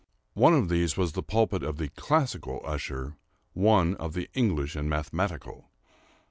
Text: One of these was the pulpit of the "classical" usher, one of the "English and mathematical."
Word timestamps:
One 0.33 0.55
of 0.55 0.67
these 0.67 0.97
was 0.97 1.11
the 1.11 1.21
pulpit 1.21 1.61
of 1.61 1.77
the 1.77 1.89
"classical" 1.89 2.59
usher, 2.65 3.17
one 3.53 3.93
of 3.97 4.13
the 4.13 4.29
"English 4.33 4.75
and 4.75 4.89
mathematical." 4.89 5.69